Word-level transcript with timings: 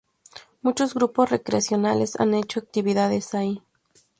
Muchos 0.63 0.95
grupos 0.95 1.29
recreacionales 1.29 2.19
han 2.19 2.33
hecho 2.33 2.59
actividades 2.59 3.35
allí. 3.35 3.61